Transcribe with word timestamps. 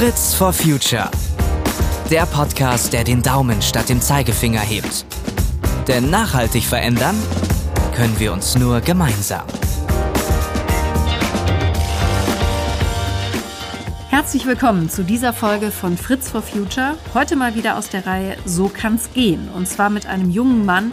Fritz 0.00 0.32
for 0.32 0.50
Future. 0.50 1.10
Der 2.10 2.24
Podcast, 2.24 2.94
der 2.94 3.04
den 3.04 3.20
Daumen 3.20 3.60
statt 3.60 3.90
dem 3.90 4.00
Zeigefinger 4.00 4.60
hebt. 4.60 5.04
Denn 5.88 6.08
nachhaltig 6.08 6.64
verändern 6.64 7.14
können 7.94 8.18
wir 8.18 8.32
uns 8.32 8.56
nur 8.56 8.80
gemeinsam. 8.80 9.44
Herzlich 14.08 14.46
willkommen 14.46 14.88
zu 14.88 15.04
dieser 15.04 15.34
Folge 15.34 15.70
von 15.70 15.98
Fritz 15.98 16.30
for 16.30 16.40
Future. 16.40 16.96
Heute 17.12 17.36
mal 17.36 17.54
wieder 17.54 17.76
aus 17.76 17.90
der 17.90 18.06
Reihe 18.06 18.38
So 18.46 18.70
kann's 18.72 19.12
gehen. 19.12 19.50
Und 19.54 19.68
zwar 19.68 19.90
mit 19.90 20.06
einem 20.06 20.30
jungen 20.30 20.64
Mann, 20.64 20.92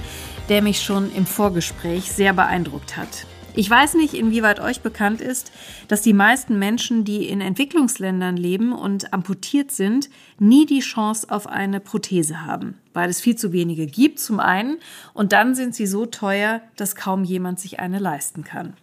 der 0.49 0.61
mich 0.61 0.81
schon 0.81 1.15
im 1.15 1.25
Vorgespräch 1.25 2.11
sehr 2.11 2.33
beeindruckt 2.33 2.97
hat. 2.97 3.25
Ich 3.57 3.71
weiß 3.71 3.95
nicht, 3.95 4.13
inwieweit 4.13 4.59
euch 4.59 4.81
bekannt 4.81 5.19
ist, 5.19 5.51
dass 5.87 6.03
die 6.03 6.13
meisten 6.13 6.59
Menschen, 6.59 7.05
die 7.05 7.27
in 7.27 7.41
Entwicklungsländern 7.41 8.37
leben 8.37 8.71
und 8.71 9.13
amputiert 9.13 9.71
sind, 9.71 10.11
nie 10.37 10.67
die 10.67 10.81
Chance 10.81 11.25
auf 11.31 11.47
eine 11.47 11.79
Prothese 11.79 12.45
haben, 12.45 12.77
weil 12.93 13.09
es 13.09 13.19
viel 13.19 13.35
zu 13.35 13.53
wenige 13.53 13.87
gibt 13.87 14.19
zum 14.19 14.39
einen 14.39 14.77
und 15.15 15.33
dann 15.33 15.55
sind 15.55 15.73
sie 15.73 15.87
so 15.87 16.05
teuer, 16.05 16.61
dass 16.75 16.95
kaum 16.95 17.23
jemand 17.23 17.59
sich 17.59 17.79
eine 17.79 17.97
leisten 17.97 18.43
kann. 18.43 18.73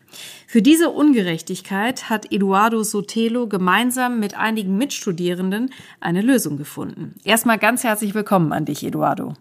Für 0.49 0.61
diese 0.61 0.91
Ungerechtigkeit 0.91 2.11
hat 2.11 2.33
Eduardo 2.33 2.83
Sotelo 2.83 3.47
gemeinsam 3.47 4.19
mit 4.19 4.37
einigen 4.37 4.77
Mitstudierenden 4.77 5.71
eine 6.01 6.21
Lösung 6.21 6.57
gefunden. 6.57 7.15
Erstmal 7.23 7.59
ganz 7.59 7.85
herzlich 7.85 8.13
willkommen 8.13 8.53
an 8.53 8.65
dich, 8.65 8.83
Eduardo. 8.83 9.35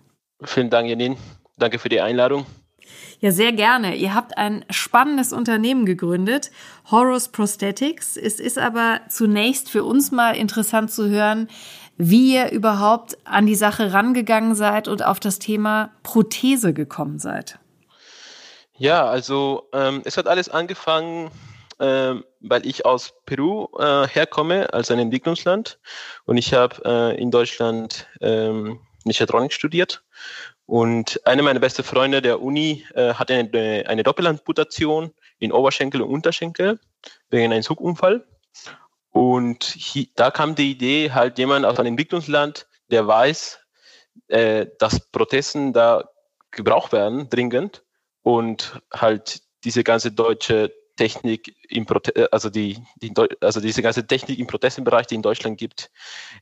Vielen 0.43 0.69
Dank, 0.69 0.87
Janine. 0.87 1.17
Danke 1.57 1.79
für 1.79 1.89
die 1.89 2.01
Einladung. 2.01 2.45
Ja, 3.19 3.31
sehr 3.31 3.53
gerne. 3.53 3.95
Ihr 3.95 4.13
habt 4.13 4.37
ein 4.37 4.65
spannendes 4.69 5.31
Unternehmen 5.33 5.85
gegründet, 5.85 6.51
Horus 6.91 7.29
Prosthetics. 7.29 8.17
Es 8.17 8.39
ist 8.39 8.57
aber 8.57 9.01
zunächst 9.09 9.69
für 9.69 9.83
uns 9.83 10.11
mal 10.11 10.35
interessant 10.35 10.91
zu 10.91 11.09
hören, 11.09 11.47
wie 11.97 12.33
ihr 12.33 12.51
überhaupt 12.51 13.17
an 13.25 13.45
die 13.45 13.55
Sache 13.55 13.93
rangegangen 13.93 14.55
seid 14.55 14.87
und 14.87 15.05
auf 15.05 15.19
das 15.19 15.39
Thema 15.39 15.91
Prothese 16.03 16.73
gekommen 16.73 17.19
seid. 17.19 17.59
Ja, 18.75 19.05
also 19.05 19.69
ähm, 19.71 20.01
es 20.03 20.17
hat 20.17 20.27
alles 20.27 20.49
angefangen, 20.49 21.29
ähm, 21.79 22.23
weil 22.39 22.65
ich 22.65 22.85
aus 22.85 23.13
Peru 23.25 23.67
äh, 23.77 24.07
herkomme, 24.07 24.73
als 24.73 24.89
ein 24.91 24.99
Entwicklungsland. 24.99 25.79
Und 26.25 26.37
ich 26.37 26.53
habe 26.53 26.81
äh, 26.83 27.21
in 27.21 27.29
Deutschland 27.29 28.07
ähm, 28.19 28.79
Mechatronik 29.05 29.53
studiert 29.53 30.03
und 30.65 31.19
eine 31.25 31.43
meiner 31.43 31.59
besten 31.59 31.83
Freunde 31.83 32.21
der 32.21 32.41
Uni 32.41 32.85
äh, 32.93 33.13
hatte 33.13 33.33
eine, 33.33 33.83
eine 33.87 34.03
Doppelamputation 34.03 35.11
in 35.39 35.51
Oberschenkel 35.51 36.01
und 36.01 36.09
Unterschenkel 36.09 36.79
wegen 37.29 37.51
einem 37.51 37.63
Zugunfall. 37.63 38.25
Und 39.11 39.63
hier, 39.63 40.07
da 40.15 40.31
kam 40.31 40.55
die 40.55 40.71
Idee, 40.71 41.11
halt 41.11 41.37
jemand 41.37 41.65
aus 41.65 41.77
einem 41.77 41.89
Entwicklungsland, 41.89 42.67
der 42.89 43.05
weiß, 43.05 43.59
äh, 44.29 44.67
dass 44.79 45.11
Prothesen 45.11 45.73
da 45.73 46.09
gebraucht 46.51 46.93
werden, 46.93 47.29
dringend. 47.29 47.83
Und 48.21 48.81
halt 48.91 49.41
diese 49.65 49.83
ganze 49.83 50.13
deutsche 50.13 50.73
Technik 50.95 51.55
im 51.67 51.85
Prote 51.85 52.15
äh, 52.15 52.27
also 52.31 52.49
die, 52.49 52.77
die, 53.01 53.13
also 53.41 53.59
diese 53.59 53.81
ganze 53.81 54.07
Technik 54.07 54.39
im 54.39 54.47
Prothesenbereich, 54.47 55.07
die 55.07 55.15
in 55.15 55.21
Deutschland 55.21 55.57
gibt, 55.57 55.91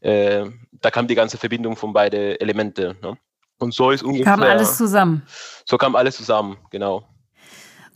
äh, 0.01 0.45
da 0.71 0.91
kam 0.91 1.07
die 1.07 1.15
ganze 1.15 1.37
Verbindung 1.37 1.75
von 1.75 1.91
beide 1.91 2.39
Elemente. 2.39 2.95
Ne? 3.01 3.17
Und 3.61 3.75
so 3.75 3.91
ist 3.91 4.01
ungefähr. 4.01 4.25
Kam 4.25 4.41
alles 4.41 4.75
zusammen. 4.77 5.21
So 5.65 5.77
kam 5.77 5.95
alles 5.95 6.17
zusammen, 6.17 6.57
genau. 6.71 7.03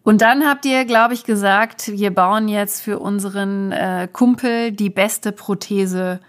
Und 0.03 0.21
dann 0.21 0.47
habt 0.47 0.65
ihr, 0.65 0.85
glaube 0.85 1.15
ich, 1.15 1.23
gesagt, 1.23 1.87
wir 1.87 2.13
bauen 2.13 2.47
jetzt 2.47 2.83
für 2.83 2.99
unseren 2.99 3.71
äh, 3.71 4.07
Kumpel 4.11 4.71
die 4.71 4.91
beste 4.91 5.31
Prothese, 5.31 6.19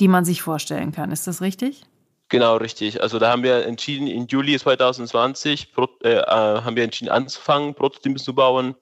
die 0.00 0.08
man 0.08 0.24
sich 0.24 0.40
vorstellen 0.40 0.92
kann. 0.92 1.12
Ist 1.12 1.26
das 1.26 1.42
richtig? 1.42 1.82
Genau, 2.30 2.56
richtig. 2.56 3.02
Also 3.02 3.18
da 3.18 3.30
haben 3.30 3.42
wir 3.42 3.66
entschieden, 3.66 4.06
in 4.06 4.26
Juli 4.26 4.58
2020 4.58 5.74
äh, 6.02 6.14
äh, 6.14 6.24
haben 6.26 6.76
wir 6.76 6.84
entschieden 6.84 7.10
anzufangen, 7.10 7.74
Prototypen 7.74 8.18
zu 8.18 8.34
bauen. 8.34 8.74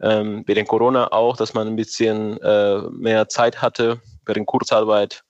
Ähm, 0.00 0.42
während 0.46 0.66
Corona 0.66 1.12
auch, 1.12 1.36
dass 1.36 1.54
man 1.54 1.68
ein 1.68 1.76
bisschen 1.76 2.40
äh, 2.42 2.80
mehr 2.90 3.28
Zeit 3.28 3.62
hatte, 3.62 4.00
während 4.26 4.46
Kurzarbeit. 4.46 5.22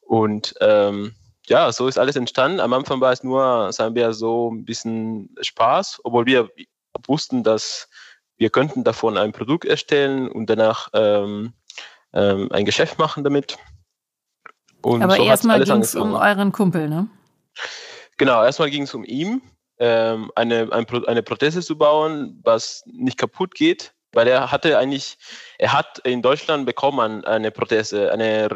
Und 0.00 0.54
ähm, 0.62 1.14
ja, 1.48 1.72
so 1.72 1.88
ist 1.88 1.98
alles 1.98 2.16
entstanden. 2.16 2.60
Am 2.60 2.72
Anfang 2.72 3.00
war 3.00 3.12
es 3.12 3.22
nur, 3.22 3.72
sagen 3.72 3.94
wir, 3.94 4.12
so 4.12 4.50
ein 4.50 4.64
bisschen 4.64 5.34
Spaß, 5.40 6.00
obwohl 6.04 6.26
wir 6.26 6.50
wussten, 7.06 7.42
dass 7.42 7.88
wir 8.36 8.50
könnten 8.50 8.84
davon 8.84 9.18
ein 9.18 9.32
Produkt 9.32 9.64
erstellen 9.64 10.30
und 10.30 10.48
danach 10.48 10.88
ähm, 10.94 11.52
ähm, 12.12 12.48
ein 12.52 12.64
Geschäft 12.64 12.98
machen 12.98 13.24
damit. 13.24 13.58
Und 14.82 15.02
Aber 15.02 15.16
so 15.16 15.24
erstmal 15.24 15.62
ging 15.62 15.80
es 15.80 15.94
um 15.94 16.14
euren 16.14 16.52
Kumpel, 16.52 16.88
ne? 16.88 17.08
Genau, 18.16 18.44
erstmal 18.44 18.70
ging 18.70 18.82
es 18.82 18.94
um 18.94 19.04
ihn, 19.04 19.42
ähm, 19.78 20.30
eine, 20.34 20.72
ein, 20.72 20.86
eine 21.06 21.22
Prothese 21.22 21.62
zu 21.62 21.76
bauen, 21.76 22.40
was 22.44 22.82
nicht 22.86 23.18
kaputt 23.18 23.54
geht, 23.54 23.94
weil 24.18 24.26
er 24.26 24.50
hatte 24.50 24.76
eigentlich, 24.76 25.16
er 25.58 25.72
hat 25.72 26.00
in 26.00 26.22
Deutschland 26.22 26.66
bekommen 26.66 27.24
eine 27.24 27.52
Prothese, 27.52 28.10
eine, 28.10 28.48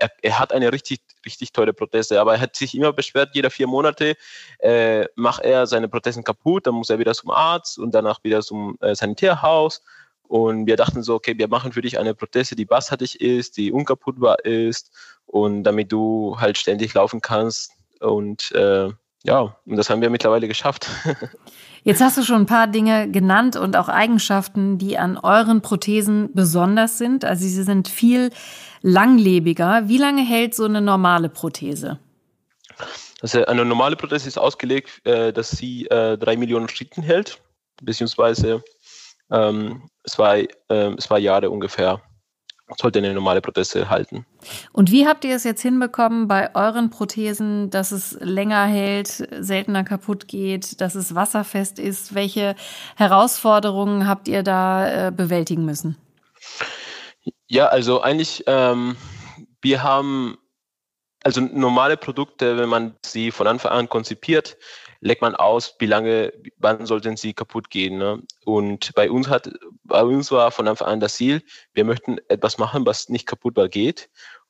er, 0.00 0.10
er, 0.22 0.38
hat 0.38 0.54
eine 0.54 0.72
richtig, 0.72 1.02
richtig 1.26 1.52
teure 1.52 1.74
Prothese, 1.74 2.18
aber 2.18 2.32
er 2.36 2.40
hat 2.40 2.56
sich 2.56 2.74
immer 2.74 2.94
beschwert, 2.94 3.34
jeder 3.34 3.50
vier 3.50 3.66
Monate 3.66 4.16
äh, 4.60 5.04
macht 5.14 5.42
er 5.42 5.66
seine 5.66 5.90
Prothesen 5.90 6.24
kaputt, 6.24 6.66
dann 6.66 6.76
muss 6.76 6.88
er 6.88 6.98
wieder 6.98 7.12
zum 7.12 7.30
Arzt 7.30 7.78
und 7.78 7.94
danach 7.94 8.24
wieder 8.24 8.40
zum 8.40 8.78
äh, 8.80 8.94
Sanitärhaus 8.94 9.82
und 10.22 10.64
wir 10.66 10.76
dachten 10.76 11.02
so, 11.02 11.16
okay, 11.16 11.36
wir 11.36 11.48
machen 11.48 11.72
für 11.72 11.82
dich 11.82 11.98
eine 11.98 12.14
Prothese, 12.14 12.56
die 12.56 12.64
bassartig 12.64 13.20
ist, 13.20 13.58
die 13.58 13.72
unkaputtbar 13.72 14.46
ist 14.46 14.90
und 15.26 15.64
damit 15.64 15.92
du 15.92 16.38
halt 16.40 16.56
ständig 16.56 16.94
laufen 16.94 17.20
kannst 17.20 17.72
und 18.00 18.50
äh, 18.52 18.88
ja, 19.24 19.56
und 19.66 19.76
das 19.76 19.90
haben 19.90 20.00
wir 20.00 20.08
mittlerweile 20.08 20.48
geschafft. 20.48 20.88
Jetzt 21.86 22.00
hast 22.00 22.18
du 22.18 22.24
schon 22.24 22.42
ein 22.42 22.46
paar 22.46 22.66
Dinge 22.66 23.08
genannt 23.08 23.54
und 23.54 23.76
auch 23.76 23.88
Eigenschaften, 23.88 24.76
die 24.76 24.98
an 24.98 25.16
euren 25.16 25.62
Prothesen 25.62 26.30
besonders 26.34 26.98
sind. 26.98 27.24
Also 27.24 27.44
sie 27.44 27.62
sind 27.62 27.86
viel 27.86 28.30
langlebiger. 28.82 29.88
Wie 29.88 29.96
lange 29.96 30.22
hält 30.22 30.52
so 30.52 30.64
eine 30.64 30.80
normale 30.80 31.28
Prothese? 31.28 32.00
Also 33.22 33.46
eine 33.46 33.64
normale 33.64 33.94
Prothese 33.94 34.26
ist 34.26 34.36
ausgelegt, 34.36 35.00
äh, 35.06 35.32
dass 35.32 35.52
sie 35.52 35.86
äh, 35.86 36.18
drei 36.18 36.36
Millionen 36.36 36.68
Schritten 36.68 37.04
hält, 37.04 37.40
beziehungsweise 37.80 38.64
ähm, 39.30 39.88
zwei, 40.08 40.48
äh, 40.66 40.96
zwei 40.96 41.20
Jahre 41.20 41.50
ungefähr 41.50 42.02
sollte 42.76 42.98
eine 42.98 43.14
normale 43.14 43.40
Prothese 43.40 43.88
halten. 43.88 44.26
Und 44.72 44.90
wie 44.90 45.06
habt 45.06 45.24
ihr 45.24 45.36
es 45.36 45.44
jetzt 45.44 45.62
hinbekommen 45.62 46.26
bei 46.26 46.54
euren 46.54 46.90
Prothesen, 46.90 47.70
dass 47.70 47.92
es 47.92 48.16
länger 48.20 48.64
hält, 48.64 49.28
seltener 49.38 49.84
kaputt 49.84 50.26
geht, 50.26 50.80
dass 50.80 50.94
es 50.94 51.14
wasserfest 51.14 51.78
ist? 51.78 52.14
Welche 52.14 52.56
Herausforderungen 52.96 54.08
habt 54.08 54.26
ihr 54.28 54.42
da 54.42 55.08
äh, 55.08 55.12
bewältigen 55.12 55.64
müssen? 55.64 55.96
Ja, 57.46 57.66
also 57.66 58.00
eigentlich, 58.00 58.44
ähm, 58.46 58.96
wir 59.62 59.82
haben 59.82 60.36
also 61.22 61.40
normale 61.40 61.96
Produkte, 61.96 62.56
wenn 62.56 62.68
man 62.68 62.96
sie 63.04 63.30
von 63.30 63.46
Anfang 63.46 63.72
an 63.72 63.88
konzipiert, 63.88 64.56
legt 65.00 65.22
man 65.22 65.34
aus, 65.34 65.74
wie 65.78 65.86
lange, 65.86 66.32
wann 66.58 66.86
sollten 66.86 67.16
sie 67.16 67.34
kaputt 67.34 67.70
gehen. 67.70 67.98
Ne? 67.98 68.22
Und 68.44 68.92
bei 68.94 69.10
uns 69.10 69.28
hat, 69.28 69.50
bei 69.86 70.02
uns 70.02 70.30
war 70.30 70.50
von 70.50 70.68
Anfang 70.68 70.88
an 70.88 71.00
das 71.00 71.16
Ziel, 71.16 71.42
wir 71.72 71.84
möchten 71.84 72.18
etwas 72.28 72.58
machen, 72.58 72.86
was 72.86 73.08
nicht 73.08 73.26
kaputtbar 73.26 73.68
geht. 73.68 74.08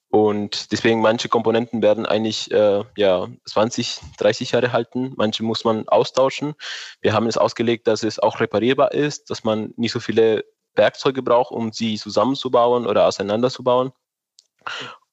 Und 0.09 0.73
deswegen 0.73 1.01
manche 1.01 1.29
Komponenten 1.29 1.83
werden 1.83 2.07
eigentlich 2.07 2.51
äh, 2.53 2.85
ja 2.97 3.29
20, 3.45 4.01
30 4.19 4.53
Jahre 4.53 4.73
halten. 4.73 5.13
Manche 5.17 5.43
muss 5.43 5.65
man 5.65 5.89
austauschen. 5.89 6.55
Wir 7.01 7.13
haben 7.13 7.27
es 7.27 7.37
ausgelegt, 7.37 7.87
dass 7.87 8.03
es 8.03 8.19
auch 8.19 8.41
reparierbar 8.41 8.93
ist, 8.93 9.31
dass 9.31 9.43
man 9.45 9.75
nicht 9.77 9.93
so 9.93 10.01
viele 10.01 10.45
Werkzeuge 10.75 11.23
braucht, 11.23 11.51
um 11.51 11.73
sie 11.73 11.97
zusammenzubauen 11.97 12.87
oder 12.87 13.07
auseinanderzubauen. 13.07 13.93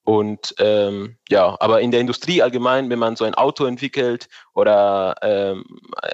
Und 0.04 0.54
ähm, 0.58 1.16
ja, 1.30 1.56
aber 1.60 1.80
in 1.80 1.90
der 1.90 2.00
Industrie 2.00 2.42
allgemein, 2.42 2.90
wenn 2.90 2.98
man 2.98 3.16
so 3.16 3.24
ein 3.24 3.34
Auto 3.34 3.64
entwickelt 3.64 4.28
oder 4.54 5.16
ähm, 5.22 5.64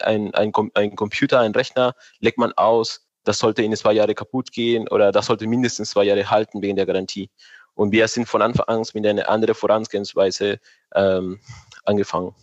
ein, 0.02 0.32
ein, 0.32 0.52
ein 0.74 0.96
Computer, 0.96 1.40
ein 1.40 1.52
Rechner, 1.52 1.94
legt 2.20 2.38
man 2.38 2.52
aus, 2.52 3.09
das 3.24 3.38
sollte 3.38 3.62
in 3.62 3.74
zwei 3.76 3.92
Jahre 3.92 4.14
kaputt 4.14 4.52
gehen 4.52 4.88
oder 4.88 5.12
das 5.12 5.26
sollte 5.26 5.46
mindestens 5.46 5.90
zwei 5.90 6.04
Jahre 6.04 6.30
halten 6.30 6.62
wegen 6.62 6.76
der 6.76 6.86
Garantie. 6.86 7.30
Und 7.74 7.92
wir 7.92 8.08
sind 8.08 8.28
von 8.28 8.42
Anfang 8.42 8.66
an 8.66 8.82
mit 8.94 9.06
einer 9.06 9.28
anderen 9.28 9.54
Vorangehensweise 9.54 10.58
ähm, 10.94 11.40
angefangen. 11.84 12.34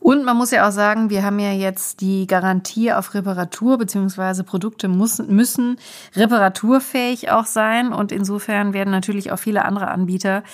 Und 0.00 0.24
man 0.24 0.36
muss 0.36 0.50
ja 0.52 0.66
auch 0.66 0.72
sagen, 0.72 1.10
wir 1.10 1.22
haben 1.22 1.38
ja 1.38 1.52
jetzt 1.52 2.00
die 2.00 2.26
Garantie 2.26 2.92
auf 2.92 3.12
Reparatur, 3.14 3.76
beziehungsweise 3.76 4.44
Produkte 4.44 4.88
müssen, 4.88 5.34
müssen 5.34 5.78
reparaturfähig 6.14 7.30
auch 7.30 7.44
sein. 7.44 7.92
Und 7.92 8.12
insofern 8.12 8.72
werden 8.72 8.90
natürlich 8.90 9.32
auch 9.32 9.38
viele 9.38 9.64
andere 9.64 9.88
Anbieter 9.88 10.44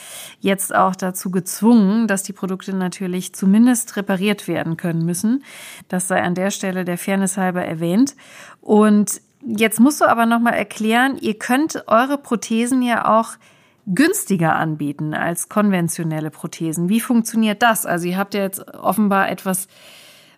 jetzt 0.41 0.75
auch 0.75 0.97
dazu 0.97 1.31
gezwungen, 1.31 2.09
dass 2.09 2.23
die 2.25 2.33
Produkte 2.33 2.75
natürlich 2.75 3.35
zumindest 3.35 3.97
repariert 3.97 4.49
werden 4.49 4.77
können 4.77 5.05
müssen. 5.05 5.45
Das 5.89 6.09
sei 6.09 6.23
an 6.23 6.35
der 6.35 6.51
Stelle 6.51 6.85
der 6.85 6.99
Fairness 6.99 7.37
halber 7.37 7.65
erwähnt. 7.65 8.17
Und 8.61 9.21
jetzt 9.47 9.81
musst 9.81 10.01
du 10.01 10.07
aber 10.07 10.27
nochmal 10.27 10.55
erklären, 10.55 11.19
ihr 11.19 11.39
könnt 11.39 11.85
eure 11.87 12.19
Prothesen 12.19 12.83
ja 12.83 13.19
auch 13.19 13.31
günstiger 13.87 14.55
anbieten 14.57 15.15
als 15.15 15.49
konventionelle 15.49 16.31
Prothesen. 16.31 16.89
Wie 16.89 17.01
funktioniert 17.01 17.63
das? 17.63 17.87
Also 17.87 18.07
ihr 18.07 18.17
habt 18.17 18.35
ja 18.35 18.43
jetzt 18.43 18.67
offenbar 18.75 19.31
etwas 19.31 19.69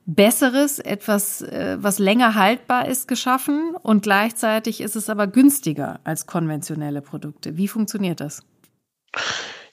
Besseres, 0.05 0.79
etwas, 0.79 1.43
äh, 1.43 1.79
was 1.81 1.99
länger 1.99 2.37
haltbar 2.37 2.87
ist, 2.87 3.09
geschaffen 3.09 3.75
und 3.83 4.03
gleichzeitig 4.03 4.81
ist 4.81 4.95
es 4.95 5.11
aber 5.11 5.27
günstiger 5.27 5.99
als 6.05 6.27
konventionelle 6.27 7.03
Produkte. 7.03 7.57
Wie 7.57 7.67
funktioniert 7.67 8.21
das? 8.21 8.45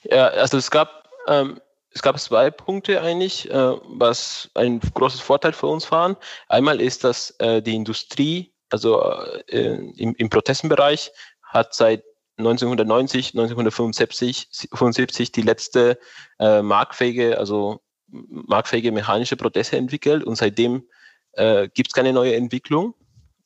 Ja, 0.02 0.26
also 0.26 0.58
es 0.58 0.72
gab, 0.72 1.08
ähm, 1.28 1.60
es 1.90 2.02
gab 2.02 2.18
zwei 2.18 2.50
Punkte 2.50 3.00
eigentlich, 3.00 3.48
äh, 3.48 3.54
was 3.54 4.50
ein 4.54 4.80
großes 4.80 5.20
Vorteil 5.20 5.52
für 5.52 5.68
uns 5.68 5.92
waren. 5.92 6.16
Einmal 6.48 6.80
ist, 6.80 7.04
dass 7.04 7.30
äh, 7.38 7.62
die 7.62 7.76
Industrie, 7.76 8.53
also 8.74 9.00
äh, 9.46 9.76
im, 9.96 10.16
im 10.16 10.28
Prothesenbereich, 10.28 11.12
hat 11.42 11.74
seit 11.74 12.02
1990, 12.38 13.34
1975 13.34 14.48
75 14.72 15.30
die 15.30 15.42
letzte 15.42 15.98
äh, 16.40 16.60
marktfähige, 16.60 17.38
also 17.38 17.80
marktfähige 18.08 18.90
mechanische 18.90 19.36
Prothese 19.36 19.76
entwickelt 19.76 20.24
und 20.24 20.34
seitdem 20.34 20.88
äh, 21.34 21.68
gibt 21.72 21.90
es 21.90 21.94
keine 21.94 22.12
neue 22.12 22.34
Entwicklung, 22.34 22.94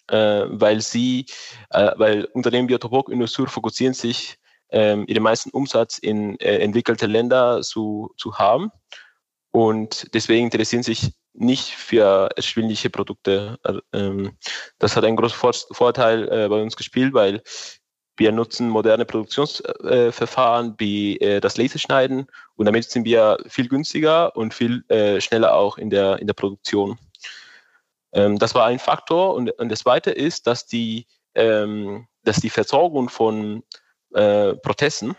äh, 0.08 0.44
weil 0.48 0.80
sie, 0.80 1.26
äh, 1.68 1.92
weil 1.96 2.24
Unternehmen 2.32 2.70
wie 2.70 2.74
Ottobock 2.74 3.10
und 3.10 3.20
Usur 3.20 3.48
fokussieren 3.48 3.92
sich 3.92 4.38
ähm, 4.70 5.04
ihren 5.08 5.22
meisten 5.22 5.50
Umsatz 5.50 5.98
in 5.98 6.40
äh, 6.40 6.56
entwickelte 6.58 7.06
Länder 7.06 7.60
zu, 7.60 8.14
zu 8.16 8.38
haben. 8.38 8.70
Und 9.50 10.14
deswegen 10.14 10.46
interessieren 10.46 10.82
sich 10.82 11.12
nicht 11.38 11.74
für 11.74 12.30
erschwingliche 12.36 12.90
Produkte. 12.90 13.58
Also, 13.62 13.80
ähm, 13.92 14.36
das 14.78 14.96
hat 14.96 15.04
einen 15.04 15.16
großen 15.16 15.38
Vorteil 15.72 16.28
äh, 16.28 16.48
bei 16.48 16.60
uns 16.60 16.76
gespielt, 16.76 17.14
weil 17.14 17.42
wir 18.16 18.32
nutzen 18.32 18.68
moderne 18.68 19.04
Produktionsverfahren 19.04 20.70
äh, 20.70 20.74
wie 20.78 21.20
äh, 21.20 21.40
das 21.40 21.56
Laserschneiden 21.56 22.26
und 22.56 22.66
damit 22.66 22.90
sind 22.90 23.04
wir 23.04 23.38
viel 23.46 23.68
günstiger 23.68 24.36
und 24.36 24.52
viel 24.52 24.84
äh, 24.88 25.20
schneller 25.20 25.54
auch 25.54 25.78
in 25.78 25.88
der, 25.88 26.18
in 26.18 26.26
der 26.26 26.34
Produktion. 26.34 26.98
Ähm, 28.12 28.38
das 28.38 28.54
war 28.54 28.66
ein 28.66 28.80
Faktor 28.80 29.34
und, 29.34 29.52
das 29.56 29.80
zweite 29.80 30.10
ist, 30.10 30.48
dass 30.48 30.66
die, 30.66 31.06
ähm, 31.34 32.08
dass 32.24 32.40
die 32.40 32.50
Versorgung 32.50 33.08
von 33.08 33.62
äh, 34.14 34.54
Prothesen, 34.54 35.14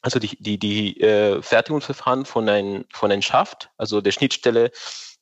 also 0.00 0.18
die, 0.18 0.36
die, 0.42 0.58
die 0.58 1.00
äh, 1.00 1.42
Fertigungsverfahren 1.42 2.24
von 2.24 2.48
einem 2.48 2.86
von 2.92 3.12
ein 3.12 3.22
Schaft, 3.22 3.70
also 3.76 4.00
der 4.00 4.12
Schnittstelle, 4.12 4.70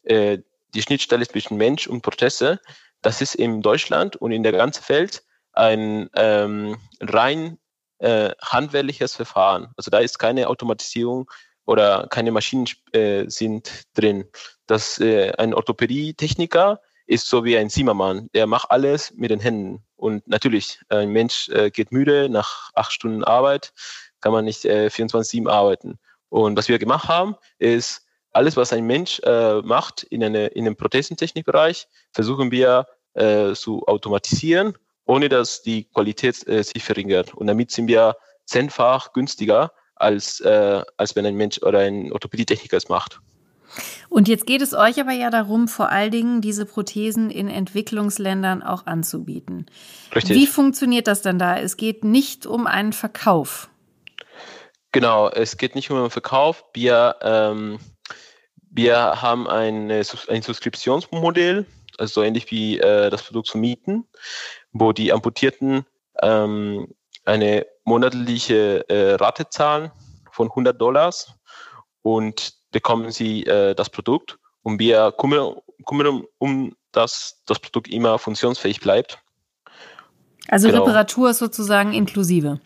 äh, 0.04 0.38
die 0.74 0.82
Schnittstelle 0.82 1.26
zwischen 1.26 1.56
Mensch 1.56 1.86
und 1.86 2.02
Prothese, 2.02 2.60
das 3.02 3.20
ist 3.20 3.34
in 3.34 3.62
Deutschland 3.62 4.16
und 4.16 4.32
in 4.32 4.42
der 4.42 4.52
ganzen 4.52 4.88
Welt 4.88 5.22
ein 5.52 6.10
ähm, 6.14 6.76
rein 7.00 7.58
äh, 7.98 8.30
handwerkliches 8.42 9.16
Verfahren. 9.16 9.72
Also 9.76 9.90
da 9.90 9.98
ist 9.98 10.18
keine 10.18 10.48
Automatisierung 10.48 11.30
oder 11.66 12.06
keine 12.08 12.32
Maschinen 12.32 12.66
äh, 12.92 13.24
sind 13.28 13.84
drin. 13.94 14.24
Das 14.66 15.00
äh, 15.00 15.32
ein 15.38 15.54
Orthopädie-Techniker 15.54 16.80
ist 17.06 17.28
so 17.28 17.44
wie 17.44 17.56
ein 17.56 17.70
Zimmermann. 17.70 18.28
Der 18.34 18.46
macht 18.46 18.70
alles 18.70 19.12
mit 19.14 19.30
den 19.30 19.40
Händen. 19.40 19.84
Und 19.96 20.26
natürlich, 20.28 20.80
ein 20.88 21.10
Mensch 21.10 21.48
äh, 21.48 21.70
geht 21.70 21.92
müde 21.92 22.28
nach 22.28 22.70
acht 22.74 22.92
Stunden 22.92 23.24
Arbeit, 23.24 23.72
kann 24.20 24.32
man 24.32 24.44
nicht 24.44 24.64
äh, 24.64 24.86
24-7 24.86 25.48
arbeiten. 25.48 25.98
Und 26.28 26.56
was 26.56 26.68
wir 26.68 26.78
gemacht 26.78 27.08
haben, 27.08 27.34
ist 27.58 28.06
alles, 28.32 28.56
was 28.56 28.72
ein 28.72 28.86
Mensch 28.86 29.20
äh, 29.20 29.60
macht 29.62 30.04
in, 30.04 30.22
eine, 30.22 30.48
in 30.48 30.66
einem 30.66 30.76
Prothesentechnikbereich, 30.76 31.88
versuchen 32.12 32.50
wir 32.50 32.86
äh, 33.14 33.54
zu 33.54 33.86
automatisieren 33.86 34.74
ohne 35.10 35.28
dass 35.28 35.62
die 35.62 35.84
Qualität 35.84 36.46
äh, 36.46 36.62
sich 36.62 36.84
verringert. 36.84 37.34
Und 37.34 37.48
damit 37.48 37.72
sind 37.72 37.88
wir 37.88 38.16
zehnfach 38.44 39.12
günstiger, 39.12 39.72
als, 39.96 40.40
äh, 40.40 40.82
als 40.96 41.16
wenn 41.16 41.26
ein 41.26 41.34
Mensch 41.34 41.60
oder 41.62 41.80
ein 41.80 42.12
Orthopädietechniker 42.12 42.76
es 42.76 42.88
macht. 42.88 43.20
Und 44.08 44.28
jetzt 44.28 44.46
geht 44.46 44.62
es 44.62 44.72
euch 44.72 45.00
aber 45.00 45.12
ja 45.12 45.30
darum, 45.30 45.68
vor 45.68 45.90
allen 45.90 46.10
Dingen 46.10 46.40
diese 46.40 46.64
Prothesen 46.64 47.30
in 47.30 47.48
Entwicklungsländern 47.48 48.62
auch 48.62 48.86
anzubieten. 48.86 49.66
Richtig. 50.14 50.36
Wie 50.36 50.46
funktioniert 50.46 51.06
das 51.06 51.22
denn 51.22 51.38
da? 51.38 51.58
Es 51.58 51.76
geht 51.76 52.04
nicht 52.04 52.46
um 52.46 52.66
einen 52.66 52.92
Verkauf. 52.92 53.68
Genau, 54.92 55.28
es 55.28 55.56
geht 55.56 55.74
nicht 55.74 55.90
um 55.90 55.98
einen 55.98 56.10
Verkauf. 56.10 56.64
Wir, 56.72 57.16
ähm, 57.22 57.78
wir 58.70 59.20
haben 59.20 59.46
eine, 59.48 60.02
ein 60.28 60.42
Subskriptionsmodell, 60.42 61.66
also 61.98 62.20
so 62.20 62.22
ähnlich 62.22 62.50
wie 62.50 62.78
äh, 62.78 63.10
das 63.10 63.22
Produkt 63.22 63.48
zu 63.48 63.58
mieten 63.58 64.06
wo 64.72 64.92
die 64.92 65.12
Amputierten 65.12 65.84
ähm, 66.22 66.88
eine 67.24 67.66
monatliche 67.84 68.88
äh, 68.88 69.14
Rate 69.14 69.48
zahlen 69.48 69.90
von 70.30 70.48
100 70.48 70.80
Dollars 70.80 71.34
und 72.02 72.54
bekommen 72.70 73.10
sie 73.10 73.44
äh, 73.44 73.74
das 73.74 73.90
Produkt 73.90 74.38
und 74.62 74.78
wir 74.78 75.12
kümmern, 75.12 75.56
kümmern 75.86 76.24
um 76.38 76.74
dass 76.92 77.40
das 77.46 77.60
Produkt 77.60 77.86
immer 77.88 78.18
funktionsfähig 78.18 78.80
bleibt. 78.80 79.20
Also 80.48 80.68
genau. 80.68 80.82
Reparatur 80.82 81.30
ist 81.30 81.38
sozusagen 81.38 81.92
inklusive. 81.92 82.58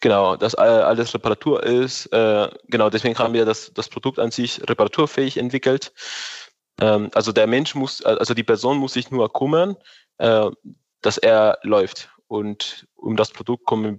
Genau, 0.00 0.36
dass 0.36 0.54
alles 0.54 1.14
Reparatur 1.14 1.62
ist. 1.62 2.06
Äh, 2.06 2.48
genau, 2.68 2.90
deswegen 2.90 3.18
haben 3.18 3.34
wir 3.34 3.44
das, 3.44 3.72
das 3.74 3.88
Produkt 3.88 4.18
an 4.18 4.30
sich 4.30 4.60
reparaturfähig 4.68 5.36
entwickelt. 5.36 5.92
Ähm, 6.80 7.10
also 7.14 7.32
der 7.32 7.46
Mensch 7.46 7.74
muss, 7.74 8.02
also 8.02 8.34
die 8.34 8.42
Person 8.42 8.78
muss 8.78 8.94
sich 8.94 9.10
nur 9.10 9.32
kümmern. 9.32 9.76
Äh, 10.18 10.50
dass 11.02 11.18
er 11.18 11.58
läuft. 11.62 12.08
Und 12.28 12.86
um 12.94 13.16
das 13.16 13.30
Produkt 13.30 13.66
kümmern, 13.66 13.98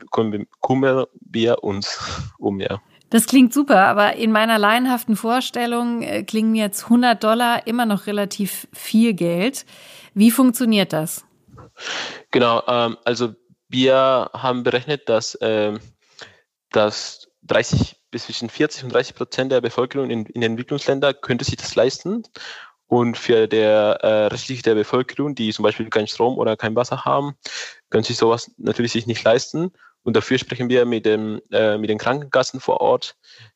kümmern 0.61 1.05
wir 1.19 1.63
uns 1.63 2.31
um, 2.39 2.59
ja. 2.59 2.81
Das 3.11 3.27
klingt 3.27 3.53
super, 3.53 3.85
aber 3.85 4.15
in 4.15 4.31
meiner 4.31 4.57
laienhaften 4.57 5.15
Vorstellung 5.15 6.01
äh, 6.01 6.23
klingen 6.23 6.55
jetzt 6.55 6.85
100 6.85 7.23
Dollar 7.23 7.67
immer 7.67 7.85
noch 7.85 8.07
relativ 8.07 8.67
viel 8.73 9.13
Geld. 9.13 9.67
Wie 10.15 10.31
funktioniert 10.31 10.93
das? 10.93 11.23
Genau, 12.31 12.63
ähm, 12.67 12.97
also 13.03 13.35
wir 13.73 14.29
haben 14.33 14.63
berechnet, 14.63 15.09
dass, 15.09 15.37
ähm, 15.41 15.79
dass 16.69 17.27
30 17.41 17.97
bis 18.11 18.25
zwischen 18.25 18.49
40 18.49 18.85
und 18.85 18.93
30 18.93 19.15
Prozent 19.15 19.51
der 19.51 19.61
Bevölkerung 19.61 20.09
in, 20.11 20.27
in 20.27 20.43
Entwicklungsländern 20.43 21.15
könnte 21.21 21.43
sich 21.43 21.57
das 21.57 21.75
leisten 21.75 22.23
und 22.85 23.17
für 23.17 23.47
der 23.47 23.97
äh, 24.01 24.27
restliche 24.27 24.61
der 24.61 24.75
Bevölkerung, 24.75 25.33
die 25.33 25.51
zum 25.51 25.63
Beispiel 25.63 25.89
keinen 25.89 26.07
Strom 26.07 26.37
oder 26.37 26.55
kein 26.55 26.75
Wasser 26.75 27.03
haben, 27.03 27.33
können 27.89 28.03
sich 28.03 28.17
sowas 28.17 28.51
natürlich 28.57 28.91
sich 28.91 29.07
nicht 29.07 29.23
leisten. 29.23 29.71
Und 30.03 30.15
dafür 30.15 30.37
sprechen 30.37 30.69
wir 30.69 30.85
mit, 30.85 31.07
dem, 31.07 31.41
äh, 31.51 31.77
mit 31.79 31.89
den 31.89 31.97
Krankenkassen 31.97 32.59
vor 32.59 32.81
Ort, 32.81 33.15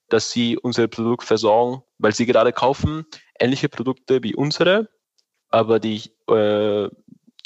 dass 0.10 0.32
sie 0.32 0.58
unser 0.58 0.88
Produkt 0.88 1.26
versorgen, 1.26 1.84
weil 2.00 2.14
sie 2.14 2.26
gerade 2.26 2.52
kaufen 2.52 3.06
ähnliche 3.40 3.70
Produkte 3.70 4.24
wie 4.24 4.34
unsere, 4.34 4.90
aber 5.50 5.80
die 5.80 6.12
äh, 6.30 6.86
äh 6.86 6.90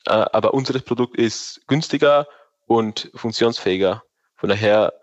aber 0.06 0.54
unser 0.54 0.80
Produkt 0.80 1.18
ist 1.18 1.62
günstiger 1.68 2.28
und 2.78 3.12
funktionsfähiger. 3.16 4.04
Von 4.38 4.50
daher, 4.50 4.94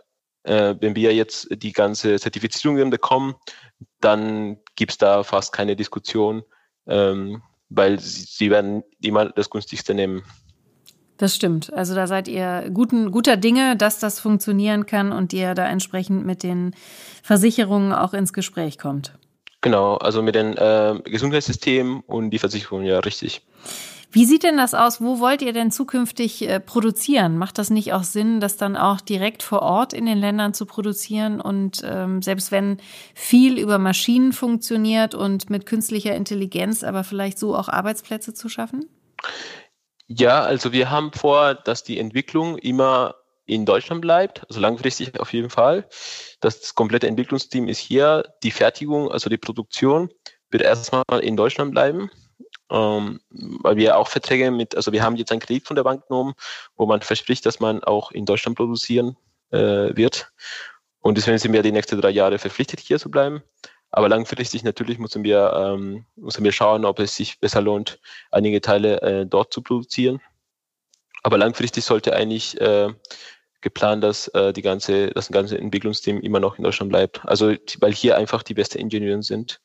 äh, 0.45 0.75
wenn 0.81 0.97
wir 0.97 1.15
jetzt 1.15 1.49
die 1.51 1.73
ganze 1.73 2.19
Zertifizierung 2.19 2.89
bekommen, 2.89 3.35
dann 4.01 4.57
gibt 4.75 4.93
es 4.93 4.99
da 4.99 5.23
fast 5.23 5.53
keine 5.53 5.77
Diskussion, 5.77 6.45
ähm, 6.87 7.43
weil 7.69 8.01
sie, 8.01 8.23
sie 8.23 8.51
werden 8.51 8.85
immer 9.03 9.27
das 9.27 9.51
günstigste 9.51 9.93
nehmen. 9.93 10.23
Das 11.19 11.35
stimmt. 11.35 11.73
Also 11.75 11.95
da 11.95 12.07
seid 12.07 12.27
ihr 12.27 12.71
guten, 12.73 13.11
guter 13.11 13.37
Dinge, 13.37 13.77
dass 13.77 13.99
das 13.99 14.19
funktionieren 14.19 14.87
kann 14.87 15.13
und 15.13 15.33
ihr 15.35 15.55
da 15.55 15.69
entsprechend 15.69 16.25
mit 16.25 16.43
den 16.43 16.75
Versicherungen 17.23 17.93
auch 17.93 18.15
ins 18.15 18.33
Gespräch 18.33 18.79
kommt. 18.79 19.19
Genau, 19.61 19.97
also 19.97 20.23
mit 20.23 20.37
dem 20.37 20.55
äh, 20.57 21.01
Gesundheitssystem 21.05 22.01
und 22.07 22.31
die 22.31 22.39
Versicherung, 22.39 22.85
ja, 22.85 23.01
richtig. 23.01 23.43
Wie 24.11 24.25
sieht 24.25 24.43
denn 24.43 24.57
das 24.57 24.73
aus? 24.73 25.03
Wo 25.03 25.21
wollt 25.21 25.43
ihr 25.43 25.53
denn 25.53 25.71
zukünftig 25.71 26.49
äh, 26.49 26.61
produzieren? 26.61 27.37
Macht 27.37 27.59
das 27.59 27.69
nicht 27.69 27.93
auch 27.93 28.05
Sinn, 28.05 28.41
das 28.41 28.57
dann 28.57 28.75
auch 28.75 29.03
direkt 29.03 29.43
vor 29.43 29.61
Ort 29.61 29.93
in 29.93 30.07
den 30.07 30.17
Ländern 30.17 30.55
zu 30.55 30.65
produzieren? 30.65 31.43
Und 31.43 31.83
ähm, 31.85 32.23
selbst 32.23 32.51
wenn 32.51 32.79
viel 33.15 33.59
über 33.59 33.79
Maschinen 33.79 34.33
funktioniert 34.33 35.15
und 35.15 35.51
mit 35.51 35.67
künstlicher 35.67 36.15
Intelligenz, 36.15 36.85
aber 36.85 37.05
vielleicht 37.05 37.39
so 37.39 37.55
auch 37.55 37.69
Arbeitsplätze 37.69 38.33
zu 38.33 38.49
schaffen? 38.49 38.89
Ja, 40.07 40.41
also 40.41 40.73
wir 40.73 40.91
haben 40.91 41.13
vor, 41.13 41.55
dass 41.55 41.85
die 41.85 41.99
Entwicklung 41.99 42.57
immer 42.57 43.15
in 43.45 43.67
Deutschland 43.67 44.01
bleibt, 44.01 44.47
also 44.49 44.59
langfristig 44.61 45.21
auf 45.21 45.35
jeden 45.35 45.51
Fall. 45.51 45.87
Das 46.41 46.75
komplette 46.75 47.09
Entwicklungsteam 47.09 47.69
ist 47.69 47.79
hier. 47.79 48.25
Die 48.43 48.51
Fertigung, 48.51 49.11
also 49.11 49.29
die 49.29 49.39
Produktion, 49.39 50.09
wird 50.51 50.63
erstmal 50.63 51.05
in 51.21 51.37
Deutschland 51.37 51.73
bleiben 51.73 52.11
ähm, 52.71 53.21
weil 53.31 53.77
wir 53.77 53.97
auch 53.97 54.09
Verträge 54.09 54.51
mit, 54.51 54.77
also 54.77 54.93
wir 54.93 55.03
haben 55.03 55.17
jetzt 55.17 55.33
einen 55.33 55.41
Kredit 55.41 55.67
von 55.67 55.77
der 55.77 55.85
Bank 55.85 56.07
genommen, 56.09 56.35
wo 56.77 56.87
man 56.87 57.01
verspricht, 57.01 57.47
dass 57.47 57.61
man 57.61 57.83
auch 57.85 58.11
in 58.13 58.27
Deutschland 58.27 58.57
produzieren 58.57 59.17
äh, 59.51 59.97
wird. 59.97 60.31
Und 61.01 61.17
deswegen 61.17 61.39
sind 61.39 61.53
wir 61.53 61.63
die 61.63 61.73
nächsten 61.73 62.01
drei 62.01 62.11
Jahre 62.11 62.39
verpflichtet, 62.39 62.81
hier 62.81 62.99
zu 62.99 63.11
bleiben. 63.11 63.43
Aber 63.91 64.09
langfristig 64.09 64.65
natürlich 64.65 64.99
müssen 64.99 65.25
wir, 65.25 65.53
ähm, 65.55 66.05
müssen 66.17 66.45
wir 66.45 66.53
schauen, 66.53 66.85
ob 66.85 66.99
es 66.99 67.17
sich 67.17 67.41
besser 67.41 67.63
lohnt, 67.63 68.01
einige 68.31 68.61
Teile 68.61 69.01
äh, 69.01 69.27
dort 69.27 69.53
zu 69.53 69.63
produzieren. 69.63 70.21
Aber 71.23 71.39
langfristig 71.39 71.85
sollte 71.85 72.15
eigentlich 72.15 72.61
äh, 72.61 72.93
geplant, 73.61 74.05
dass 74.05 74.29
äh, 74.29 74.53
die 74.53 74.63
ganze, 74.63 75.09
das 75.09 75.29
ganze 75.29 75.59
Entwicklungsteam 75.59 76.21
immer 76.21 76.41
noch 76.41 76.59
in 76.59 76.65
Deutschland 76.65 76.91
bleibt. 76.91 77.25
Also 77.25 77.55
weil 77.81 77.93
hier 77.93 78.17
einfach 78.17 78.43
die 78.43 78.55
besten 78.55 78.79
Ingenieure 78.79 79.23
sind. 79.23 79.61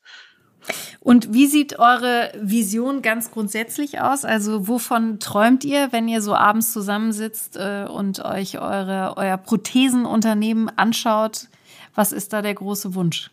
Und 0.99 1.33
wie 1.33 1.47
sieht 1.47 1.79
eure 1.79 2.31
Vision 2.39 3.01
ganz 3.01 3.31
grundsätzlich 3.31 3.99
aus? 3.99 4.25
Also 4.25 4.67
wovon 4.67 5.19
träumt 5.19 5.63
ihr, 5.63 5.91
wenn 5.91 6.07
ihr 6.07 6.21
so 6.21 6.33
abends 6.33 6.71
zusammensitzt 6.71 7.57
äh, 7.57 7.85
und 7.89 8.23
euch 8.23 8.59
eure, 8.59 9.15
euer 9.17 9.37
Prothesenunternehmen 9.37 10.69
anschaut? 10.77 11.47
Was 11.95 12.11
ist 12.11 12.33
da 12.33 12.41
der 12.41 12.53
große 12.53 12.95
Wunsch? 12.95 13.29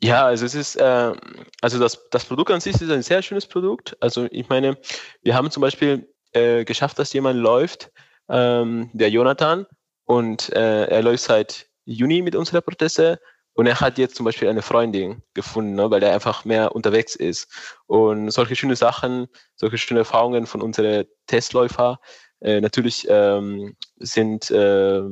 Ja, 0.00 0.26
also 0.26 0.44
es 0.44 0.54
ist, 0.54 0.76
äh, 0.76 1.12
also 1.60 1.78
das, 1.78 2.08
das 2.10 2.24
Produkt 2.24 2.50
an 2.50 2.60
sich 2.60 2.80
ist 2.80 2.90
ein 2.90 3.02
sehr 3.02 3.22
schönes 3.22 3.46
Produkt. 3.46 3.96
Also 4.00 4.26
ich 4.30 4.48
meine, 4.48 4.78
wir 5.22 5.34
haben 5.34 5.50
zum 5.50 5.60
Beispiel 5.60 6.08
äh, 6.32 6.64
geschafft, 6.64 6.98
dass 6.98 7.12
jemand 7.12 7.40
läuft, 7.40 7.90
ähm, 8.28 8.90
der 8.92 9.10
Jonathan, 9.10 9.66
und 10.04 10.50
äh, 10.50 10.86
er 10.86 11.02
läuft 11.02 11.24
seit 11.24 11.66
Juni 11.84 12.22
mit 12.22 12.36
unserer 12.36 12.60
Prothese 12.60 13.18
und 13.54 13.66
er 13.66 13.80
hat 13.80 13.98
jetzt 13.98 14.16
zum 14.16 14.24
Beispiel 14.24 14.48
eine 14.48 14.62
Freundin 14.62 15.22
gefunden, 15.34 15.74
ne, 15.74 15.90
weil 15.90 16.02
er 16.02 16.14
einfach 16.14 16.44
mehr 16.44 16.74
unterwegs 16.74 17.14
ist. 17.14 17.48
Und 17.86 18.30
solche 18.30 18.56
schöne 18.56 18.76
Sachen, 18.76 19.28
solche 19.56 19.78
schöne 19.78 20.00
Erfahrungen 20.00 20.46
von 20.46 20.62
unseren 20.62 21.04
Testläufer 21.26 22.00
äh, 22.42 22.60
natürlich 22.60 23.06
ähm, 23.08 23.76
sind 23.98 24.50
äh, 24.50 25.02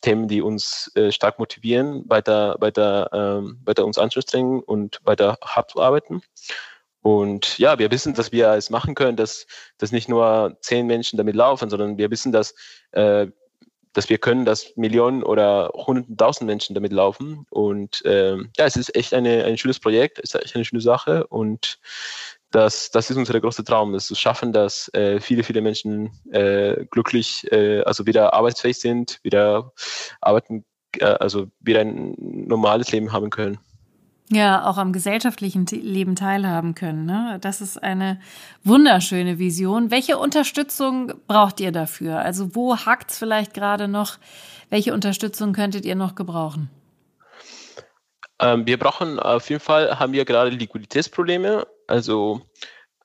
Themen, 0.00 0.26
die 0.26 0.42
uns 0.42 0.90
äh, 0.96 1.12
stark 1.12 1.38
motivieren, 1.38 2.02
weiter, 2.08 2.56
weiter, 2.58 3.08
ähm, 3.12 3.60
weiter 3.64 3.84
uns 3.84 3.98
anzustrengen 3.98 4.60
und 4.60 4.98
weiter 5.04 5.38
hart 5.44 5.70
zu 5.70 5.80
arbeiten. 5.80 6.22
Und 7.00 7.58
ja, 7.58 7.78
wir 7.78 7.90
wissen, 7.90 8.14
dass 8.14 8.32
wir 8.32 8.50
es 8.50 8.70
machen 8.70 8.94
können, 8.94 9.16
dass, 9.16 9.46
dass 9.78 9.92
nicht 9.92 10.08
nur 10.08 10.56
zehn 10.60 10.86
Menschen 10.86 11.16
damit 11.16 11.36
laufen, 11.36 11.70
sondern 11.70 11.98
wir 11.98 12.10
wissen, 12.10 12.32
dass 12.32 12.54
äh, 12.92 13.28
dass 13.92 14.08
wir 14.08 14.18
können, 14.18 14.44
dass 14.44 14.76
Millionen 14.76 15.22
oder 15.22 15.70
hunderttausend 15.74 16.46
Menschen 16.46 16.74
damit 16.74 16.92
laufen. 16.92 17.46
Und 17.50 18.02
ähm, 18.04 18.50
ja, 18.56 18.64
es 18.66 18.76
ist 18.76 18.94
echt 18.96 19.14
eine, 19.14 19.44
ein 19.44 19.58
schönes 19.58 19.80
Projekt, 19.80 20.18
es 20.18 20.34
ist 20.34 20.42
echt 20.42 20.54
eine 20.54 20.64
schöne 20.64 20.82
Sache 20.82 21.26
und 21.26 21.78
das, 22.50 22.90
das 22.90 23.10
ist 23.10 23.16
unser 23.16 23.40
großer 23.40 23.64
Traum, 23.64 23.94
es 23.94 24.06
zu 24.06 24.14
schaffen, 24.14 24.52
dass 24.52 24.92
äh, 24.94 25.20
viele, 25.20 25.42
viele 25.42 25.62
Menschen 25.62 26.10
äh, 26.30 26.84
glücklich, 26.90 27.50
äh, 27.50 27.80
also 27.82 28.06
wieder 28.06 28.34
arbeitsfähig 28.34 28.78
sind, 28.78 29.20
wieder 29.22 29.72
arbeiten, 30.20 30.64
äh, 30.98 31.04
also 31.04 31.46
wieder 31.60 31.80
ein 31.80 32.14
normales 32.18 32.92
Leben 32.92 33.12
haben 33.12 33.30
können. 33.30 33.58
Ja, 34.32 34.64
auch 34.64 34.78
am 34.78 34.94
gesellschaftlichen 34.94 35.66
Leben 35.66 36.16
teilhaben 36.16 36.74
können. 36.74 37.04
Ne? 37.04 37.36
Das 37.42 37.60
ist 37.60 37.82
eine 37.82 38.18
wunderschöne 38.64 39.38
Vision. 39.38 39.90
Welche 39.90 40.16
Unterstützung 40.16 41.12
braucht 41.26 41.60
ihr 41.60 41.70
dafür? 41.70 42.20
Also 42.20 42.54
wo 42.54 42.74
hakt 42.74 43.10
es 43.10 43.18
vielleicht 43.18 43.52
gerade 43.52 43.88
noch? 43.88 44.16
Welche 44.70 44.94
Unterstützung 44.94 45.52
könntet 45.52 45.84
ihr 45.84 45.96
noch 45.96 46.14
gebrauchen? 46.14 46.70
Ähm, 48.38 48.66
wir 48.66 48.78
brauchen 48.78 49.20
auf 49.20 49.50
jeden 49.50 49.60
Fall, 49.60 49.98
haben 49.98 50.14
wir 50.14 50.24
gerade 50.24 50.48
Liquiditätsprobleme. 50.48 51.66
Also, 51.86 52.40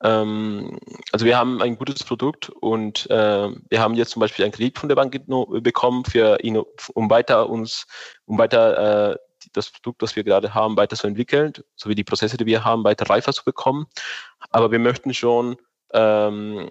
ähm, 0.02 0.80
also 1.12 1.26
wir 1.26 1.38
haben 1.38 1.62
ein 1.62 1.78
gutes 1.78 2.06
Produkt 2.06 2.50
und 2.50 3.10
äh, 3.10 3.50
wir 3.70 3.82
haben 3.82 3.96
jetzt 3.96 4.12
zum 4.12 4.22
Beispiel 4.22 4.46
einen 4.46 4.54
Kredit 4.54 4.80
von 4.80 4.88
der 4.88 4.96
Bank 4.96 5.12
bekommen, 5.62 6.06
für, 6.06 6.38
um 6.94 7.10
weiter 7.10 7.50
uns, 7.50 7.86
um 8.26 8.38
weiter 8.38 9.12
äh, 9.12 9.18
das 9.54 9.70
Produkt, 9.70 10.02
das 10.02 10.16
wir 10.16 10.24
gerade 10.24 10.54
haben, 10.54 10.78
weiter 10.78 10.96
zu 10.96 11.08
entwickeln, 11.08 11.54
sowie 11.76 11.96
die 11.96 12.04
Prozesse, 12.04 12.38
die 12.38 12.46
wir 12.46 12.64
haben, 12.64 12.84
weiter 12.84 13.10
reifer 13.10 13.34
zu 13.34 13.44
bekommen. 13.44 13.88
Aber 14.50 14.72
wir 14.72 14.80
möchten 14.80 15.14
schon 15.14 15.58
ähm, 15.94 16.70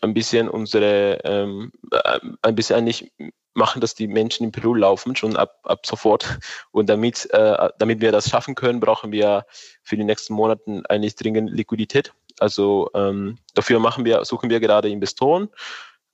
ein 0.00 0.14
bisschen 0.14 0.48
unsere, 0.48 1.20
ähm, 1.24 1.72
äh, 1.90 2.20
ein 2.42 2.54
bisschen 2.54 2.76
eigentlich 2.76 3.12
machen, 3.54 3.80
dass 3.80 3.94
die 3.94 4.06
Menschen 4.06 4.44
in 4.44 4.52
Peru 4.52 4.74
laufen, 4.74 5.16
schon 5.16 5.36
ab, 5.36 5.58
ab 5.64 5.86
sofort. 5.86 6.38
Und 6.72 6.88
damit, 6.88 7.28
äh, 7.32 7.68
damit 7.78 8.00
wir 8.00 8.12
das 8.12 8.28
schaffen 8.28 8.54
können, 8.54 8.80
brauchen 8.80 9.12
wir 9.12 9.46
für 9.82 9.96
die 9.96 10.04
nächsten 10.04 10.34
Monate 10.34 10.82
eigentlich 10.88 11.16
dringend 11.16 11.50
Liquidität. 11.50 12.12
Also 12.38 12.90
ähm, 12.94 13.38
dafür 13.54 13.80
machen 13.80 14.04
wir, 14.04 14.24
suchen 14.24 14.50
wir 14.50 14.60
gerade 14.60 14.90
Investoren 14.90 15.48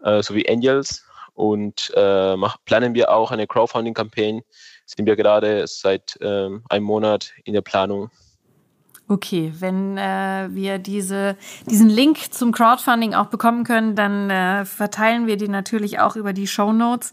äh, 0.03 0.23
sowie 0.23 0.49
Angels 0.49 1.05
und 1.35 1.93
äh, 1.97 2.37
mach, 2.37 2.59
planen 2.65 2.95
wir 2.95 3.11
auch 3.11 3.31
eine 3.31 3.47
Crowdfunding-Campaign, 3.47 4.43
sind 4.87 5.07
wir 5.07 5.17
gerade 5.17 5.67
seit 5.67 6.19
ähm, 6.21 6.63
einem 6.69 6.85
Monat 6.85 7.33
in 7.45 7.55
der 7.55 7.63
Planung. 7.63 8.11
Okay, 9.09 9.53
wenn 9.59 9.99
äh, 9.99 10.49
wir 10.51 10.79
diese, 10.79 11.37
diesen 11.69 11.91
Link 11.91 12.33
zum 12.33 12.53
Crowdfunding 12.53 13.15
auch 13.15 13.27
bekommen 13.27 13.65
können, 13.65 13.95
dann 13.95 14.31
äh, 14.31 14.65
verteilen 14.65 15.27
wir 15.27 15.37
die 15.37 15.49
natürlich 15.49 15.99
auch 15.99 16.17
über 16.17 16.33
die 16.33 16.47
Show 16.47 16.73
Notes. 16.73 17.13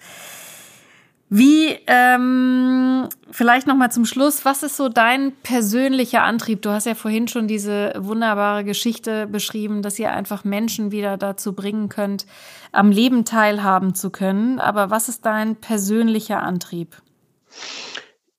Wie, 1.31 1.77
ähm, 1.85 3.07
vielleicht 3.29 3.67
nochmal 3.67 3.91
zum 3.91 4.05
Schluss, 4.05 4.45
was 4.45 4.63
ist 4.63 4.75
so 4.75 4.89
dein 4.89 5.31
persönlicher 5.43 6.23
Antrieb? 6.23 6.63
Du 6.63 6.71
hast 6.71 6.87
ja 6.87 6.95
vorhin 6.95 7.27
schon 7.27 7.47
diese 7.47 7.93
wunderbare 7.95 8.63
Geschichte 8.63 9.27
beschrieben, 9.27 9.83
dass 9.83 9.99
ihr 9.99 10.11
einfach 10.11 10.43
Menschen 10.43 10.91
wieder 10.91 11.17
dazu 11.17 11.53
bringen 11.53 11.87
könnt, 11.87 12.25
am 12.71 12.91
Leben 12.91 13.25
teilhaben 13.25 13.93
zu 13.93 14.09
können. 14.09 14.59
Aber 14.59 14.89
was 14.89 15.07
ist 15.07 15.23
dein 15.23 15.55
persönlicher 15.55 16.41
Antrieb? 16.41 16.95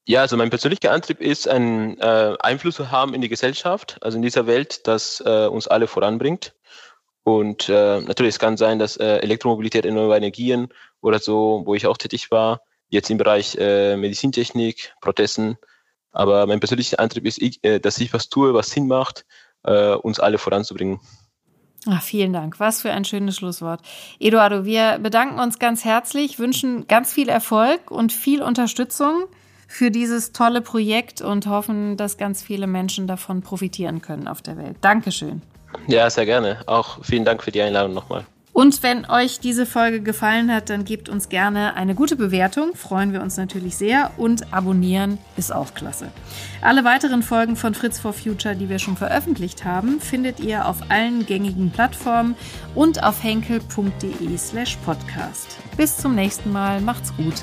Ja, 0.04 0.22
also 0.22 0.36
mein 0.36 0.50
persönlicher 0.50 0.90
Antrieb 0.90 1.20
ist, 1.20 1.46
einen 1.46 1.96
äh, 2.00 2.34
Einfluss 2.40 2.74
zu 2.74 2.90
haben 2.90 3.14
in 3.14 3.20
die 3.20 3.28
Gesellschaft, 3.28 3.98
also 4.00 4.16
in 4.16 4.22
dieser 4.22 4.48
Welt, 4.48 4.88
das 4.88 5.22
äh, 5.24 5.46
uns 5.46 5.68
alle 5.68 5.86
voranbringt. 5.86 6.54
Und 7.22 7.68
äh, 7.68 8.00
natürlich, 8.00 8.34
es 8.34 8.38
kann 8.40 8.56
sein, 8.56 8.80
dass 8.80 8.96
äh, 8.96 9.18
Elektromobilität, 9.18 9.86
erneuerbare 9.86 10.18
Energien 10.18 10.70
oder 11.00 11.20
so, 11.20 11.62
wo 11.64 11.76
ich 11.76 11.86
auch 11.86 11.96
tätig 11.96 12.32
war, 12.32 12.62
jetzt 12.90 13.10
im 13.10 13.18
Bereich 13.18 13.56
äh, 13.58 13.96
Medizintechnik, 13.96 14.94
Prothessen. 15.00 15.56
Aber 16.12 16.46
mein 16.46 16.60
persönlicher 16.60 17.00
Antrieb 17.00 17.26
ist, 17.26 17.40
ich, 17.40 17.62
äh, 17.62 17.78
dass 17.78 17.98
ich 17.98 18.12
was 18.12 18.28
tue, 18.28 18.52
was 18.52 18.70
Sinn 18.70 18.86
macht, 18.86 19.24
äh, 19.64 19.94
uns 19.94 20.20
alle 20.20 20.38
voranzubringen. 20.38 21.00
Ach, 21.88 22.02
vielen 22.02 22.32
Dank. 22.32 22.60
Was 22.60 22.82
für 22.82 22.92
ein 22.92 23.04
schönes 23.04 23.36
Schlusswort. 23.36 23.80
Eduardo, 24.18 24.64
wir 24.64 24.98
bedanken 24.98 25.40
uns 25.40 25.58
ganz 25.58 25.84
herzlich, 25.84 26.38
wünschen 26.38 26.86
ganz 26.86 27.12
viel 27.12 27.28
Erfolg 27.30 27.90
und 27.90 28.12
viel 28.12 28.42
Unterstützung 28.42 29.24
für 29.66 29.90
dieses 29.90 30.32
tolle 30.32 30.60
Projekt 30.60 31.22
und 31.22 31.46
hoffen, 31.46 31.96
dass 31.96 32.18
ganz 32.18 32.42
viele 32.42 32.66
Menschen 32.66 33.06
davon 33.06 33.40
profitieren 33.40 34.02
können 34.02 34.28
auf 34.28 34.42
der 34.42 34.58
Welt. 34.58 34.76
Dankeschön. 34.82 35.42
Ja, 35.86 36.10
sehr 36.10 36.26
gerne. 36.26 36.58
Auch 36.66 37.02
vielen 37.04 37.24
Dank 37.24 37.42
für 37.42 37.52
die 37.52 37.62
Einladung 37.62 37.94
nochmal. 37.94 38.26
Und 38.60 38.82
wenn 38.82 39.08
euch 39.08 39.40
diese 39.40 39.64
Folge 39.64 40.02
gefallen 40.02 40.52
hat, 40.52 40.68
dann 40.68 40.84
gebt 40.84 41.08
uns 41.08 41.30
gerne 41.30 41.76
eine 41.76 41.94
gute 41.94 42.14
Bewertung, 42.14 42.74
freuen 42.74 43.14
wir 43.14 43.22
uns 43.22 43.38
natürlich 43.38 43.78
sehr. 43.78 44.10
Und 44.18 44.52
abonnieren 44.52 45.16
ist 45.38 45.50
auch 45.50 45.72
klasse. 45.72 46.12
Alle 46.60 46.84
weiteren 46.84 47.22
Folgen 47.22 47.56
von 47.56 47.72
Fritz 47.72 47.98
for 47.98 48.12
Future, 48.12 48.54
die 48.54 48.68
wir 48.68 48.78
schon 48.78 48.98
veröffentlicht 48.98 49.64
haben, 49.64 49.98
findet 49.98 50.40
ihr 50.40 50.66
auf 50.66 50.90
allen 50.90 51.24
gängigen 51.24 51.70
Plattformen 51.70 52.36
und 52.74 53.02
auf 53.02 53.22
henkel.de/slash 53.22 54.76
podcast. 54.84 55.56
Bis 55.78 55.96
zum 55.96 56.14
nächsten 56.14 56.52
Mal, 56.52 56.82
macht's 56.82 57.16
gut. 57.16 57.42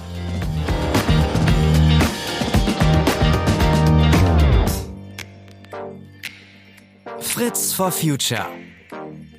Fritz 7.19 7.73
for 7.73 7.91
Future. 7.91 8.45